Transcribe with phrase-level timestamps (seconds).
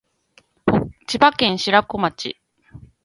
[1.05, 2.39] 千葉県白子町